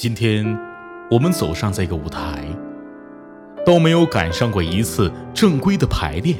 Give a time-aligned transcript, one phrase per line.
[0.00, 0.58] 今天
[1.10, 2.42] 我们走上这个舞台，
[3.66, 6.38] 都没有赶上过一次正规的排练。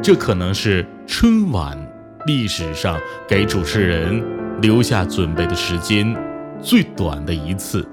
[0.00, 1.76] 这可能是春晚
[2.24, 2.96] 历史上
[3.26, 4.22] 给主持人
[4.60, 6.16] 留下准备的时间
[6.62, 7.84] 最短的一次。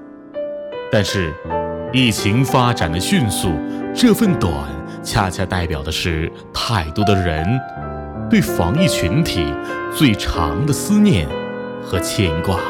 [0.92, 1.34] 但是，
[1.92, 3.52] 疫情发展的迅速，
[3.92, 4.54] 这份短
[5.02, 7.44] 恰恰代表的是太多的人
[8.30, 9.52] 对防疫群体
[9.92, 11.28] 最长的思念
[11.82, 12.60] 和牵挂。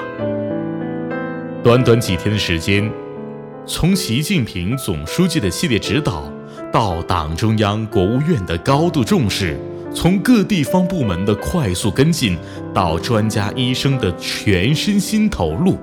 [1.63, 2.91] 短短几天的时间，
[3.67, 6.25] 从习近平总书记的系列指导，
[6.73, 9.61] 到党中央、国务院的高度重视，
[9.95, 12.39] 从各地方部门的快速跟进，
[12.73, 15.77] 到专家医生的全身心投入，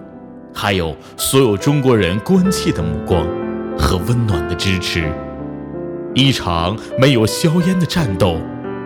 [0.52, 3.23] 还有所有中国人关切的目光
[3.78, 5.08] 和温暖的支持，
[6.16, 8.38] 一场没有硝烟的战斗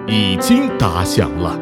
[0.07, 1.57] 已经打响了。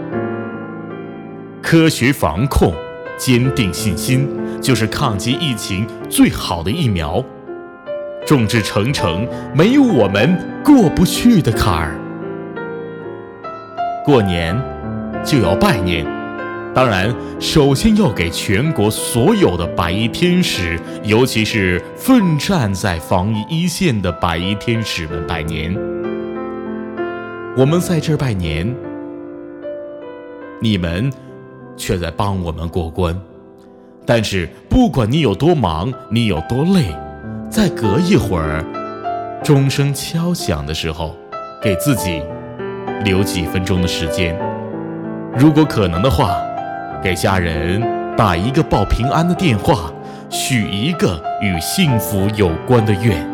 [1.62, 2.74] 科学防控。
[3.20, 4.28] 坚定信心，
[4.62, 7.24] 就是抗击疫情最好的疫苗。
[8.26, 12.00] 众志成城，没有我们过不去的坎儿。
[14.06, 14.58] 过年
[15.24, 16.06] 就要拜年，
[16.74, 25.76] 当然，首先要给全国所有的白衣天使，尤其是奋战在防疫一线的白衣天使们拜年。
[27.58, 28.74] 我们在这儿拜年，
[30.62, 31.12] 你们。
[31.80, 33.18] 却在帮我们过关，
[34.06, 36.94] 但是不管你有多忙，你有多累，
[37.50, 38.64] 再隔一会儿，
[39.42, 41.16] 钟声敲响的时候，
[41.62, 42.22] 给自己
[43.06, 44.38] 留几分钟的时间。
[45.36, 46.36] 如果可能的话，
[47.02, 47.82] 给家人
[48.18, 49.90] 打一个报平安的电话，
[50.30, 53.26] 许一个与幸福有关的愿，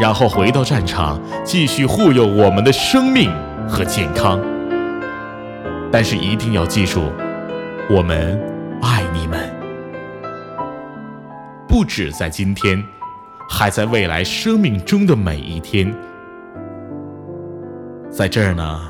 [0.00, 3.30] 然后回到战场，继续护佑我们的生命
[3.68, 4.40] 和健康。
[5.92, 7.02] 但是一定要记住。
[7.92, 8.40] 我们
[8.80, 9.52] 爱你们，
[11.66, 12.80] 不止在今天，
[13.48, 15.92] 还在未来生命中的每一天。
[18.08, 18.80] 在这儿呢，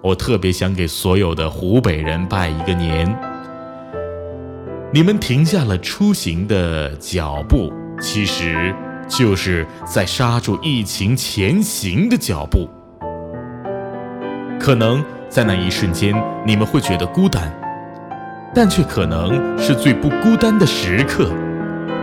[0.00, 3.12] 我特别想给所有的湖北人拜一个年。
[4.92, 8.72] 你们停下了出行的脚步，其实
[9.08, 12.68] 就是在刹住疫情前行的脚步。
[14.60, 16.14] 可能在那一瞬间，
[16.46, 17.52] 你们会觉得孤单。
[18.54, 21.30] 但却可能是最不孤单的时刻，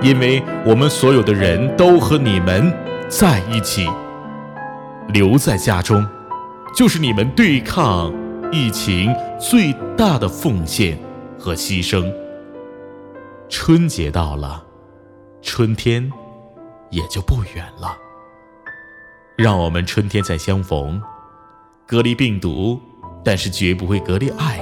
[0.01, 2.71] 因为我们所有的人都和你们
[3.09, 3.87] 在一起。
[5.09, 6.05] 留在家中，
[6.75, 8.13] 就是你们对抗
[8.51, 10.97] 疫情最大的奉献
[11.37, 12.11] 和牺牲。
[13.47, 14.63] 春节到了，
[15.41, 16.11] 春天
[16.89, 17.95] 也就不远了。
[19.37, 21.01] 让我们春天再相逢，
[21.85, 22.79] 隔离病毒，
[23.23, 24.59] 但是绝不会隔离爱。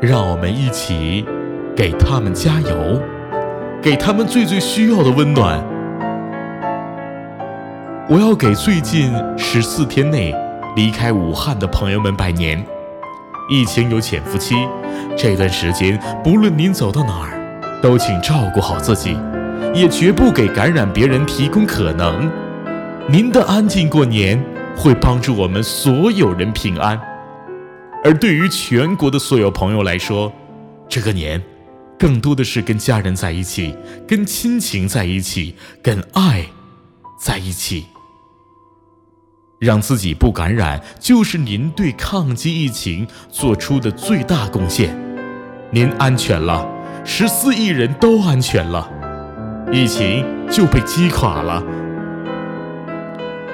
[0.00, 1.26] 让我们一起
[1.76, 3.02] 给他们加油，
[3.82, 5.60] 给他们最最需要的温暖。
[8.08, 10.32] 我要给最近十四天内
[10.76, 12.64] 离开武汉的朋友们拜年。
[13.50, 14.54] 疫情有潜伏期，
[15.16, 19.18] 这段时间不论您走到哪儿，都请照顾好自己，
[19.74, 22.30] 也绝不给感染别人提供可能。
[23.08, 24.40] 您的安静过年
[24.76, 27.00] 会帮助我们所有人平安。
[28.08, 30.32] 而对于全国的所有朋友来说，
[30.88, 31.42] 这个年，
[31.98, 33.76] 更多的是跟家人在一起，
[34.06, 36.46] 跟亲情在一起，跟爱
[37.20, 37.84] 在一起。
[39.58, 44.98] 让自己不感染，就是您对抗击疫情做出的最大贡献。
[45.70, 46.66] 您安全了，
[47.04, 48.90] 十四亿人都安全了，
[49.70, 51.62] 疫情就被击垮了。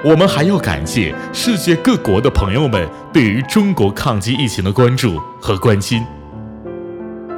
[0.05, 6.05] 我们还要感谢世界各国的朋友们对于中国抗击疫情的关注和关心。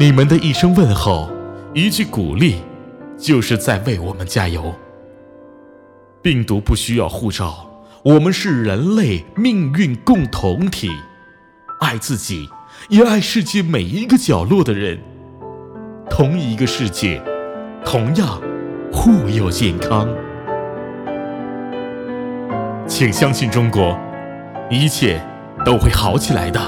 [0.00, 1.30] 你们的一声问候，
[1.72, 2.56] 一句鼓励，
[3.16, 4.74] 就是在为我们加油。
[6.20, 10.90] 病毒不需要护照，我们是人类命运共同体，
[11.78, 12.50] 爱自己，
[12.88, 14.98] 也爱世界每一个角落的人。
[16.10, 17.22] 同一个世界，
[17.84, 18.42] 同样
[18.92, 20.08] 护佑健康。
[22.98, 23.94] 请相信中国，
[24.70, 25.20] 一切
[25.66, 26.58] 都会好起来的。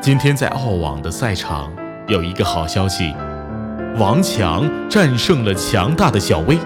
[0.00, 1.72] 今天在澳网的赛场
[2.08, 3.14] 有一个好消息，
[3.98, 6.58] 王强战胜了强大的小威。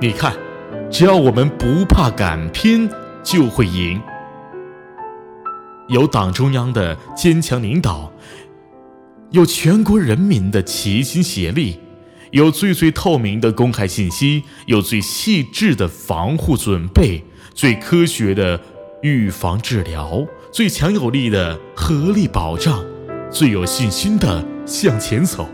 [0.00, 0.32] 你看，
[0.88, 2.88] 只要我们不怕敢拼，
[3.20, 4.00] 就会赢。
[5.88, 8.12] 有党中央的坚强领导，
[9.30, 11.80] 有全国人民的齐心协力。
[12.32, 17.22] 有最最透明的公开信息，有最细致的防护准备，
[17.54, 18.60] 最科学的
[19.02, 22.84] 预防治疗，最强有力的合力保障，
[23.30, 25.48] 最有信心的向前走。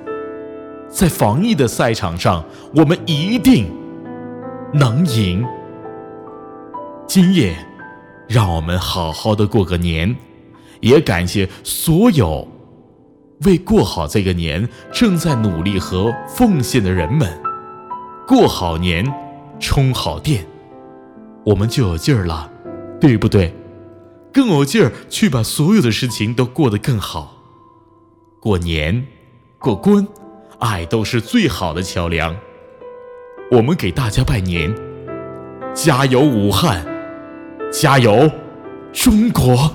[0.88, 3.66] 在防疫的赛场上，我们一定
[4.74, 5.44] 能赢。
[7.06, 7.56] 今夜，
[8.28, 10.14] 让我们好好的过个年，
[10.80, 12.46] 也感谢所有
[13.44, 17.28] 为过好这个年正在努力和奉献的人们。
[18.26, 19.04] 过好年，
[19.58, 20.46] 充好电，
[21.44, 22.50] 我们就有劲儿了，
[23.00, 23.54] 对不对？
[24.32, 27.36] 更有劲儿去把所有的事情都过得更好。
[28.40, 29.06] 过年，
[29.58, 30.06] 过关，
[30.58, 32.34] 爱都是最好的桥梁。
[33.50, 34.74] 我们给大家拜年，
[35.74, 36.86] 加油武汉！
[37.70, 38.30] 加油，
[38.92, 39.70] 中国！